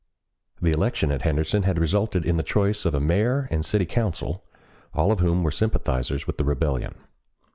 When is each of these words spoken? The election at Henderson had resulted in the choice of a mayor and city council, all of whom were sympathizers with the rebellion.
The 0.59 0.71
election 0.71 1.11
at 1.11 1.21
Henderson 1.21 1.61
had 1.61 1.77
resulted 1.77 2.25
in 2.25 2.35
the 2.37 2.41
choice 2.41 2.85
of 2.85 2.95
a 2.95 2.99
mayor 2.99 3.47
and 3.51 3.63
city 3.63 3.85
council, 3.85 4.43
all 4.95 5.11
of 5.11 5.19
whom 5.19 5.43
were 5.43 5.51
sympathizers 5.51 6.25
with 6.25 6.39
the 6.39 6.43
rebellion. 6.43 6.95